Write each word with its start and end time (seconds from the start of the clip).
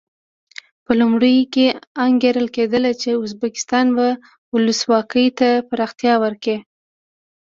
په 0.85 0.91
لومړیو 0.99 1.43
کې 1.53 1.67
انګېرل 2.05 2.47
کېده 2.55 2.91
چې 3.01 3.09
ازبکستان 3.23 3.85
به 3.95 4.07
ولسواکي 4.53 5.27
ته 5.39 5.49
پراختیا 5.69 6.13
ورکړي. 6.23 6.57